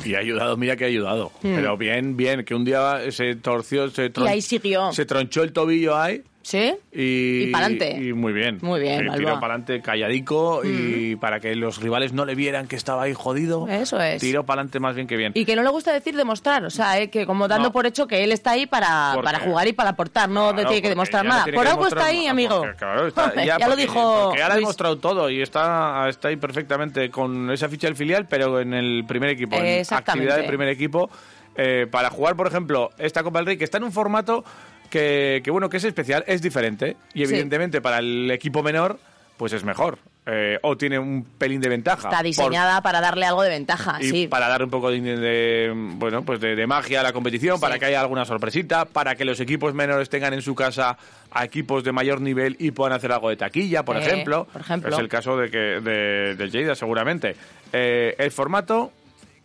[0.05, 1.31] Y ha ayudado, mira que ha ayudado.
[1.41, 4.27] Pero bien, bien, que un día se torció, se, tron- Hmm.
[4.27, 4.91] Y ahí siguió.
[4.93, 6.21] se tronchó el tobillo ahí.
[6.43, 6.73] ¿Sí?
[6.91, 7.91] Y, Y pa'lante.
[8.01, 8.57] Y muy bien.
[8.61, 9.15] Muy bien, Balboa.
[9.17, 13.13] tiró para adelante calladico y para que los rivales no le vieran que estaba ahí
[13.13, 13.67] jodido.
[13.67, 14.19] Eso es.
[14.21, 15.31] Tiró para adelante más bien que bien.
[15.35, 17.71] Y que no le gusta decir demostrar, o sea, eh, que como dando No.
[17.71, 20.67] por hecho que él está ahí para, ¿Por para jugar y para aportar, no Claro,
[20.69, 21.45] tiene que demostrar no nada.
[21.53, 22.65] Por algo está ahí, amigo.
[22.77, 27.09] claro, está- ya ya lo dijo Porque ha demostrado todo y está, está ahí perfectamente
[27.11, 30.11] con esa ficha del filial, pero en el primer equipo, en Exactamente.
[30.11, 31.09] actividad del primer equipo,
[31.55, 34.43] eh, para jugar, por ejemplo, esta Copa del Rey, que está en un formato
[34.91, 38.99] que, que, bueno, que es especial, es diferente y evidentemente para el equipo menor,
[39.37, 39.97] pues es mejor.
[40.27, 42.07] eh, o tiene un pelín de ventaja.
[42.07, 44.27] Está por- diseñada para darle algo de ventaja, y sí.
[44.27, 47.79] para dar un poco de, de- bueno pues de, de magia a la competición para
[47.79, 50.95] que haya alguna sorpresita para que los equipos menores tengan en su casa
[51.31, 54.61] a equipos de mayor nivel y puedan hacer algo de taquilla por Eh, ejemplo por
[54.61, 54.91] ejemplo.
[54.93, 57.35] es el caso de que de, del Lleida seguramente
[57.73, 58.91] Eh, el formato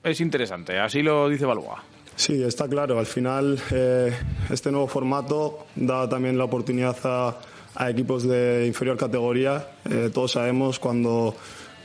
[0.05, 1.83] es interesante así lo dice Balboa
[2.17, 2.99] Sí, está claro.
[2.99, 4.11] Al final, eh,
[4.51, 9.69] este nuevo formato da también la oportunidad a, equipos de inferior categoría.
[9.85, 11.37] Eh, todos sabemos cuando,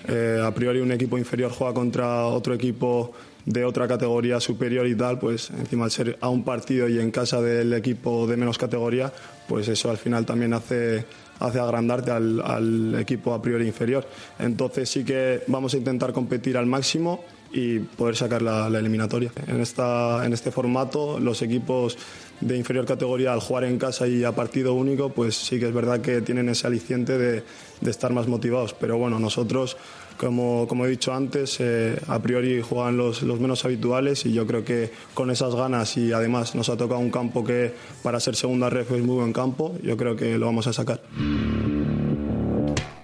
[0.08, 3.12] eh, a priori un equipo inferior juega contra otro equipo
[3.46, 7.12] de otra categoría superior y tal, pues encima al ser a un partido y en
[7.12, 9.12] casa del equipo de menos categoría,
[9.50, 11.04] pues eso al final también hace,
[11.40, 14.08] hace agrandarte al, al equipo a priori inferior.
[14.40, 17.22] Entonces sí que vamos a intentar competir al máximo
[17.54, 19.32] y poder sacar la, la eliminatoria.
[19.48, 21.98] En, esta, en este formato los equipos
[22.40, 25.74] de inferior categoría al jugar en casa y a partido único, pues sí que es
[25.74, 27.44] verdad que tienen ese aliciente de,
[27.82, 28.74] de estar más motivados.
[28.74, 29.78] Pero bueno, nosotros,
[30.18, 34.48] como, como he dicho antes, eh, a priori juegan los, los, menos habituales y yo
[34.48, 38.36] creo que con esas ganas y además nos ha tocado un campo que para ser
[38.36, 41.02] segunda ref es muy buen campo, yo creo que lo vamos a sacar.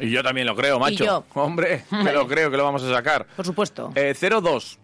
[0.08, 1.04] Y yo también lo creo, macho.
[1.06, 1.24] yo?
[1.36, 3.26] Hombre, me lo creo que lo vamos a sacar.
[3.36, 3.91] Por supuesto.
[3.96, 4.78] Eh, 0-2,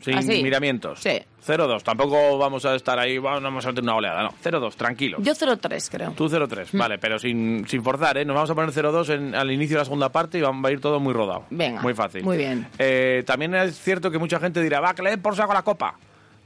[0.00, 0.42] sin ¿Ah, sí?
[0.42, 1.00] miramientos.
[1.00, 1.20] Sí.
[1.46, 4.34] 0-2, tampoco vamos a estar ahí, vamos vamos a meter una oleada, no.
[4.44, 5.18] 0-2, tranquilo.
[5.22, 6.10] Yo 0-3, creo.
[6.12, 6.78] Tú 0-3, Mm.
[6.78, 8.24] vale, pero sin, sin forzar, ¿eh?
[8.24, 10.70] Nos vamos a poner 0-2 en- al inicio de la segunda parte y va a
[10.70, 11.44] ir todo muy rodado.
[11.50, 12.22] Venga, Muy fácil.
[12.24, 12.66] muy bien.
[12.78, 15.62] Eh, también es cierto que mucha gente dirá, va, que le den por saco la
[15.62, 15.94] copa,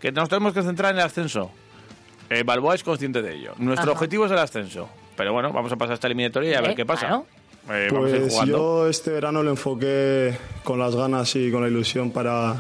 [0.01, 1.51] que nos tenemos que centrar en el ascenso.
[2.31, 3.53] Eh, Balboa es consciente de ello.
[3.59, 3.99] Nuestro Ajá.
[3.99, 4.89] objetivo es el ascenso.
[5.17, 7.07] Pero bueno, vamos a pasar esta eliminatoria y a ver qué pasa.
[7.07, 7.27] claro.
[7.71, 12.57] Eh, Pues yo este verano lo enfoqué con las ganas y con la ilusión para,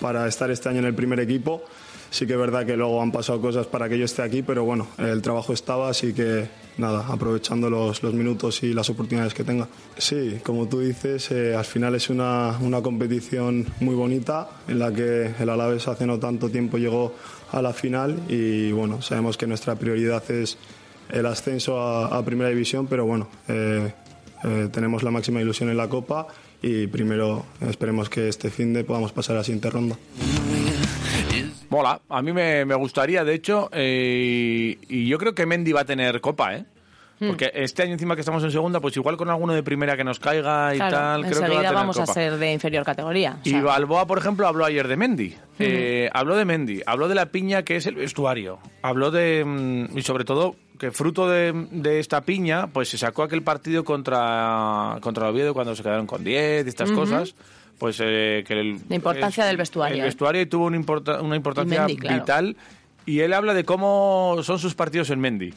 [0.00, 1.62] para estar este año en el primer equipo.
[2.08, 4.64] Sí que es verdad que luego han pasado cosas para que yo esté aquí, pero
[4.64, 9.42] bueno, el trabajo estaba, así que nada, aprovechando los, los minutos y las oportunidades que
[9.44, 9.66] tenga.
[9.98, 14.92] Sí, como tú dices, eh, al final es una, una competición muy bonita en la
[14.92, 17.12] que el Alavés hace no tanto tiempo llegó
[17.50, 20.56] a la final y bueno, sabemos que nuestra prioridad es
[21.10, 23.92] el ascenso a, a Primera División, pero bueno, eh,
[24.44, 26.26] eh, tenemos la máxima ilusión en la Copa
[26.62, 29.96] y primero esperemos que este fin de podamos pasar a la siguiente ronda.
[31.68, 35.80] Mola, a mí me, me gustaría, de hecho, eh, y yo creo que Mendy va
[35.80, 36.64] a tener copa, ¿eh?
[37.18, 37.28] Hmm.
[37.28, 40.04] Porque este año encima que estamos en segunda, pues igual con alguno de primera que
[40.04, 42.52] nos caiga y Claro, tal, creo que va a enseguida tener vamos a ser de
[42.52, 43.36] inferior categoría.
[43.38, 45.34] o Y sea, Balboa, por ejemplo, habló ayer de Mendy.
[45.58, 48.58] Eh, habló de Mendy, habló de la piña que es el vestuario.
[48.82, 49.44] Habló de.
[49.46, 53.84] mm, Y sobre todo, que fruto de, de esta piña, pues se sacó aquel partido
[53.84, 57.34] contra, contra el Oviedo cuando se quedaron con 10 y estas cosas.
[57.78, 60.04] Pues eh, que el, La importancia del vestuario, El ¿eh?
[60.06, 62.16] vestuario tuvo una, importa- una importancia Mendy, claro.
[62.20, 62.56] vital.
[63.04, 65.52] Y él habla de cómo son sus partidos en Mendy.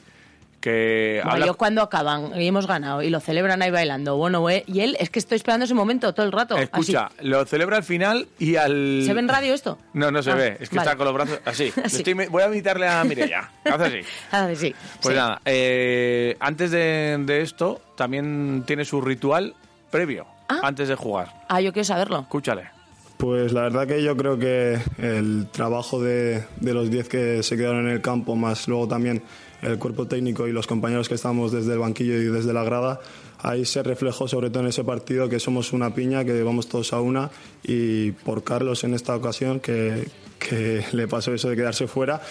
[0.62, 4.64] Que habla- yo cuando acaban y hemos ganado y lo celebran ahí bailando, bueno, güey,
[4.68, 6.58] y él es que estoy esperando ese momento todo el rato.
[6.58, 7.28] Escucha, así.
[7.28, 9.04] lo celebra al final y al.
[9.06, 9.78] ¿Se ve en radio esto?
[9.94, 10.58] No, no se Ah, ve.
[10.60, 10.88] Es que vale.
[10.90, 11.72] está con los brazos así.
[11.84, 13.50] Estoy voy a imitarle a Mireia.
[13.64, 14.00] Hace así.
[14.32, 14.76] Ah, sí.
[15.02, 15.20] Pues sí.
[15.20, 19.56] nada, eh, antes de, de esto, también tiene su ritual
[19.92, 20.60] previo, Ah.
[20.64, 21.46] antes de jugar.
[21.48, 22.20] Ah, yo quiero saberlo.
[22.20, 22.70] Escúchale.
[23.18, 27.58] Pues la verdad que yo creo que el trabajo de, de los 10 que se
[27.58, 29.22] quedaron en el campo, más luego también
[29.62, 33.00] el cuerpo técnico y los compañeros que estamos desde el banquillo y desde la grada,
[33.40, 36.94] ahí se reflejó sobre todo en ese partido que somos una piña, que vamos todos
[36.94, 37.30] a una.
[37.64, 40.08] Y por Carlos en esta ocasión que,
[40.40, 42.22] que le pasó eso de quedarse fuera,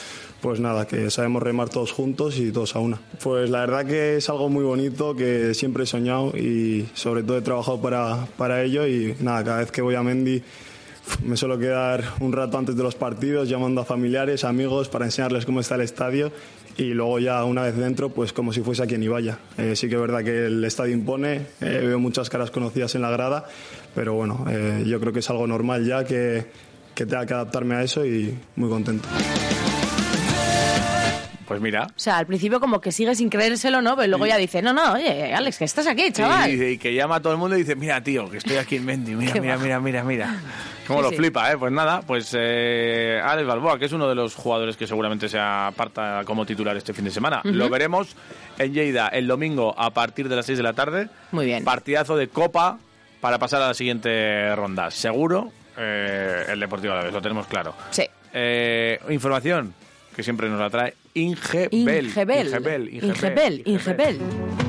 [0.40, 3.00] pues nada, que sabemos remar todos juntos y todos a una.
[3.22, 7.38] Pues la verdad que es algo muy bonito que siempre he soñado y sobre todo
[7.38, 8.86] he trabajado para, para ello.
[8.86, 10.42] Y nada, cada vez que voy a Mendy
[11.24, 15.46] me suelo quedar un rato antes de los partidos llamando a familiares, amigos para enseñarles
[15.46, 16.30] cómo está el estadio
[16.78, 19.38] y luego ya una vez dentro pues como si fuese a quien y vaya.
[19.58, 23.02] Eh, sí que es verdad que el estadio impone, eh, veo muchas caras conocidas en
[23.02, 23.44] la grada,
[23.94, 26.46] pero bueno, eh, yo creo que es algo normal ya que,
[26.94, 29.08] que tenga que adaptarme a eso y muy contento.
[31.48, 31.84] Pues mira.
[31.84, 33.96] O sea, al principio como que sigue sin creérselo, ¿no?
[33.96, 36.50] Pero luego ya dice, no, no, oye, Alex, que estás aquí, chaval.
[36.52, 38.76] Y, y que llama a todo el mundo y dice, mira, tío, que estoy aquí
[38.76, 40.36] en Mendy, mira, mira, mira, mira, mira.
[40.86, 41.16] Cómo Sí, lo sí.
[41.16, 41.56] flipa, ¿eh?
[41.58, 45.38] Pues nada, pues eh, Alex Balboa, que es uno de los jugadores que seguramente se
[45.38, 47.40] aparta como titular este fin de semana.
[47.44, 48.14] Lo veremos
[48.58, 51.08] en Lleida el domingo a partir de las 6 de la tarde.
[51.32, 51.64] Muy bien.
[51.64, 52.78] Partidazo de Copa
[53.22, 54.90] para pasar a la siguiente ronda.
[54.90, 57.74] Seguro eh, el Deportivo Alavés, lo tenemos claro.
[57.90, 58.04] Sí.
[58.34, 59.72] Eh, información
[60.14, 61.68] que siempre nos la trae Ingebel.
[61.72, 62.46] Ingebel.
[62.46, 62.88] Ingebel.
[62.92, 63.62] Ingebel.
[63.64, 64.18] Ingebel.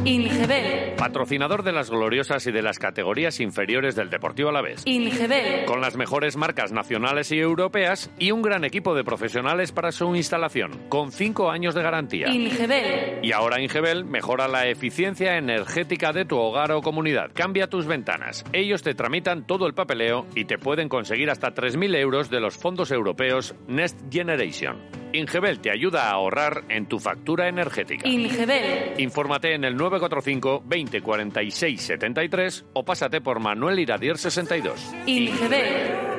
[0.03, 0.95] Ingebel.
[0.97, 4.81] Patrocinador de las gloriosas y de las categorías inferiores del Deportivo Alavés.
[4.85, 5.65] Ingebel.
[5.65, 10.15] Con las mejores marcas nacionales y europeas y un gran equipo de profesionales para su
[10.15, 12.29] instalación, con cinco años de garantía.
[12.29, 13.19] Ingebel.
[13.21, 17.29] Y ahora Ingebel mejora la eficiencia energética de tu hogar o comunidad.
[17.35, 18.43] Cambia tus ventanas.
[18.53, 22.57] Ellos te tramitan todo el papeleo y te pueden conseguir hasta 3.000 euros de los
[22.57, 24.77] fondos europeos Next Generation.
[25.11, 26.38] Ingebel te ayuda a ahorrar
[26.69, 28.07] en tu factura energética.
[28.07, 28.93] Ingebel.
[28.97, 34.93] Infórmate en el 945 20 46 73 o pásate por Manuel Iradier 62.
[35.05, 36.09] Ingebel.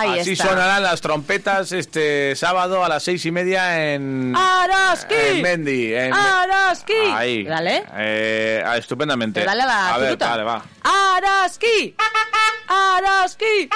[0.00, 4.34] Ahí Así sonarán las trompetas este sábado a las seis y media en...
[4.34, 5.14] ¡Araski!
[5.14, 5.94] En Mendy.
[5.94, 6.14] En...
[6.14, 6.92] ¡Araski!
[7.12, 7.44] Ahí.
[7.44, 7.84] Dale.
[7.96, 9.40] Eh, ah, estupendamente.
[9.40, 10.30] Pero dale a la A ver, fruta.
[10.30, 10.64] vale, va.
[10.82, 11.94] ¡Araski!
[12.66, 13.68] ¡Araski!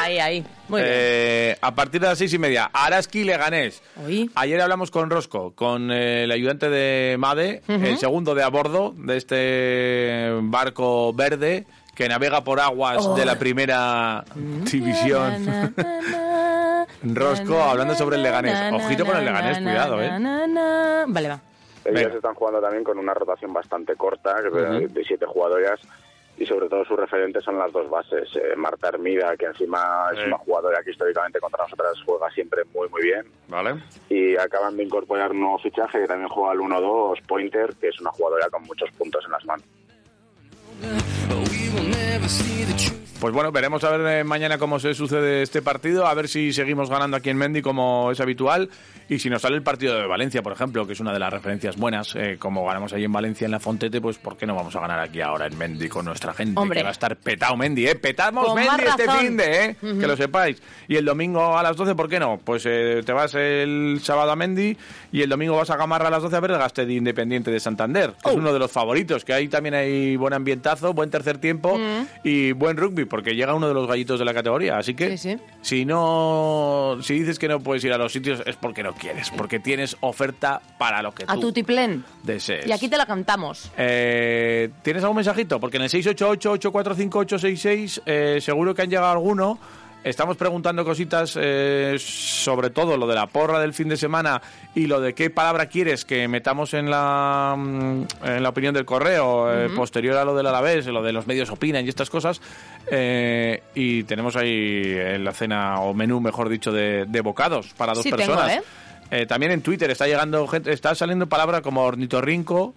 [0.00, 0.46] Ahí, ahí.
[0.68, 0.92] Muy bien.
[0.96, 3.82] Eh, a partir de las seis y media, Araski Leganés.
[4.06, 4.30] Oí.
[4.34, 8.94] Ayer hablamos con Rosco, con eh, el ayudante de Made, el segundo de a bordo
[8.96, 11.66] de este barco verde
[11.98, 13.16] que navega por aguas Oh.
[13.16, 14.22] de la primera
[14.70, 15.44] división.
[15.44, 18.72] Na, na, na, Rosco, hablando sobre el Leganés.
[18.72, 20.08] Ojito con el Leganés, cuidado, eh.
[21.08, 21.40] Vale, va.
[21.84, 22.14] Ellos Venga.
[22.14, 25.80] están jugando también con una rotación bastante corta, de- de siete jugadoras,
[26.36, 28.28] y sobre todo sus referentes son las dos bases.
[28.36, 32.88] Eh, Marta Hermida, que encima es una jugadora que históricamente contra nosotras juega siempre muy,
[32.90, 33.26] muy bien.
[33.48, 33.74] Vale.
[34.08, 38.00] Y acaban de incorporar un nuevo fichaje que también juega al 1-2, Pointer, que es
[38.00, 39.66] una jugadora con muchos puntos en las manos.
[42.28, 43.07] see the truth.
[43.20, 46.52] Pues bueno, veremos a ver eh, mañana cómo se sucede este partido, a ver si
[46.52, 48.70] seguimos ganando aquí en Mendy como es habitual
[49.08, 51.32] y si nos sale el partido de Valencia, por ejemplo, que es una de las
[51.32, 54.54] referencias buenas, eh, como ganamos allí en Valencia en la Fontete, pues ¿por qué no
[54.54, 56.60] vamos a ganar aquí ahora en Mendy con nuestra gente?
[56.60, 56.78] Hombre.
[56.78, 57.96] Que va a estar petado Mendy, ¿eh?
[57.96, 59.76] Petamos Con Mendy este fin de, ¿eh?
[59.80, 60.62] Que lo sepáis.
[60.86, 62.38] Y el domingo a las 12, ¿por qué no?
[62.44, 64.76] Pues eh, te vas el sábado a Mendy
[65.10, 67.50] y el domingo vas a Gamarra a las 12 a ver el Gaste de Independiente
[67.50, 68.38] de Santander, que es Oh.
[68.38, 72.06] uno de los favoritos, que ahí también hay buen ambientazo, buen tercer tiempo Mm.
[72.24, 74.78] y buen rugby, porque llega uno de los gallitos de la categoría.
[74.78, 75.38] Así que Sí, sí.
[75.62, 79.30] si no, si dices que no puedes ir a los sitios es porque no quieres,
[79.36, 82.04] porque tienes oferta para lo que A tú tu tiplén.
[82.22, 82.66] desees.
[82.66, 83.70] Y aquí te la cantamos.
[83.76, 85.58] Eh, ¿Tienes algún mensajito?
[85.58, 89.58] Porque en el 688-845-866 eh, seguro que han llegado alguno.
[90.04, 94.40] Estamos preguntando cositas eh, sobre todo lo de la porra del fin de semana
[94.74, 98.84] y lo de qué palabra quieres que metamos en la, mm, en la opinión del
[98.86, 102.40] correo eh, posterior a lo del Alavés, lo de los medios opinan y estas cosas.
[102.90, 107.92] Eh, y tenemos ahí en la cena o menú, mejor dicho, de, de bocados para
[107.92, 108.62] dos Sí, personas.
[109.26, 112.74] también en Twitter está llegando gente, está saliendo palabras como ornitorrinco,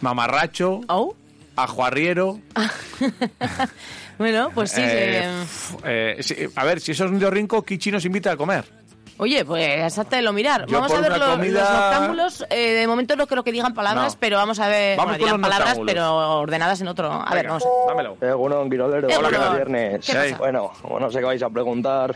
[0.00, 1.14] mamarracho, Oh.
[1.54, 2.40] ajuarriero.
[4.20, 4.82] Bueno, pues sí.
[4.84, 5.24] eh,
[5.82, 8.66] eh, eh, sí, a ver, si eso es ornitorrinco, Kichi nos invita a comer.
[9.16, 9.66] Oye, pues
[10.20, 10.66] lo mirar.
[10.66, 12.46] Yo vamos a ver lo- comida- los noctámbulos.
[12.50, 14.20] eh, de momento no creo que digan palabras, No.
[14.20, 14.98] pero vamos a ver.
[14.98, 17.10] Vamos bueno, con digan los palabras, pero ordenadas en otro.
[17.10, 18.16] A ver, vamos a Dámelo.
[18.20, 19.38] Eh, bueno, Quirolero, Eh, hola, bueno.
[19.38, 20.06] que es viernes.
[20.06, 20.36] ¿Qué pasa?
[20.36, 22.14] Bueno, como no sé qué vais a preguntar,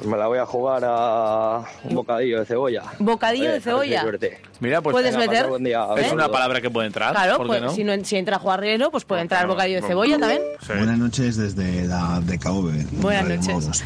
[0.00, 2.84] pues me la voy a jugar a un bocadillo de cebolla.
[2.98, 4.00] Bocadillo de a cebolla.
[4.00, 4.40] suerte.
[4.58, 5.46] Mira, pues Puedes meter.
[5.58, 5.86] día.
[5.98, 7.12] es una palabra que puede entrar.
[7.12, 7.70] Claro, ¿por qué pues no?
[7.72, 9.48] si, no, si entra juarriero, pues puede entrar no?
[9.52, 10.40] bocadillo de cebolla también.
[10.62, 10.72] Sí.
[10.74, 13.00] Buenas noches desde la DKV.
[13.02, 13.84] Buenas noches.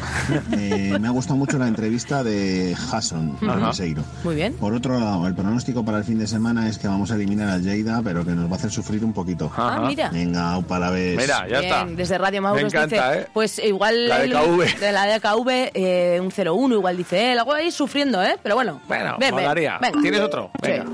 [0.53, 3.37] Eh, me ha gustado mucho la entrevista de Hasson.
[3.73, 4.01] Seiro.
[4.23, 4.53] Muy bien.
[4.53, 7.49] Por otro lado, el pronóstico para el fin de semana es que vamos a eliminar
[7.49, 9.51] al Lleida, pero que nos va a hacer sufrir un poquito.
[9.57, 10.09] Ah, mira.
[10.11, 11.17] Venga, upa la vez.
[11.17, 11.85] Mira, ya Bien, está.
[11.89, 13.27] desde Radio Mauro Me encanta, dice, ¿eh?
[13.33, 14.79] pues igual La DKV.
[14.79, 18.35] de la DKV eh, un 0-1 igual dice él, algo ahí sufriendo, ¿eh?
[18.41, 19.79] Pero bueno, Bueno, ven, molaría.
[20.01, 20.49] ¿Tienes otro?
[20.63, 20.71] Sí.
[20.71, 20.85] Venga.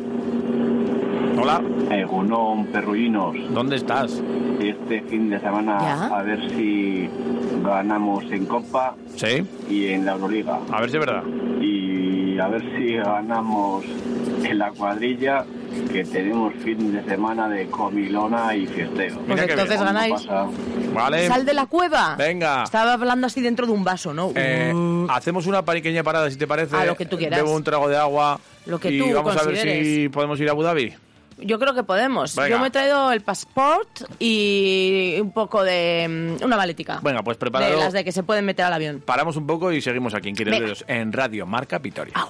[1.41, 4.21] Hola, Egunon, perruinos, ¿dónde estás?
[4.61, 6.05] este fin de semana Ya.
[6.17, 7.09] a ver si
[7.63, 10.59] ganamos en Copa Sí, y en la Euroliga.
[10.71, 11.23] a ver si es verdad.
[11.59, 13.83] Y a ver si ganamos
[14.43, 15.43] en la cuadrilla,
[15.91, 19.15] que tenemos fin de semana de comilona y fiesteo.
[19.17, 19.83] Pues Mira entonces bien.
[19.85, 20.27] ganáis.
[20.93, 21.27] Vale.
[21.27, 22.15] Sal de la cueva.
[22.17, 22.63] Venga.
[22.63, 24.31] Estaba hablando así dentro de un vaso, ¿no?
[24.35, 26.75] Eh, Uh, hacemos una pequeña parada, si te parece.
[26.75, 27.39] A lo que tú quieras.
[27.39, 28.39] Bebo un trago de agua.
[28.65, 30.09] Lo que y tú vamos a ver si consideres.
[30.11, 30.93] podemos ir a Abu Dhabi.
[31.39, 32.35] yo creo que podemos.
[32.35, 32.49] Venga.
[32.49, 36.37] Yo me he traído el pasaporte y un poco de...
[36.39, 36.99] mm, una maletica.
[37.01, 37.77] Venga, pues de prepáralo.
[37.79, 39.01] las de que se pueden meter al avión.
[39.05, 42.13] Paramos un poco y seguimos aquí en Quiroleros, en Radio Marca Vitoria.
[42.15, 42.29] Au.